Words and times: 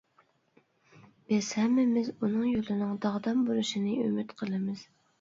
بىز 1.33 1.51
ھەممىمىز 1.59 2.11
ئۇنىڭ 2.15 2.49
يولىنىڭ 2.55 2.99
داغدام 3.07 3.47
بولۇشىنى 3.53 3.97
ئۈمىد 4.09 4.39
قىلىمىز. 4.45 4.89